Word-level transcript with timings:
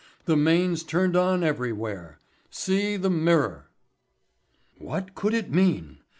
The 0.25 0.35
mains 0.35 0.81
turned 0.81 1.15
on 1.15 1.43
everywhere. 1.43 2.17
See 2.49 2.97
the 2.97 3.11
Mirror." 3.11 3.67
What 4.79 5.13
could 5.13 5.35
it 5.35 5.51
mean? 5.53 5.99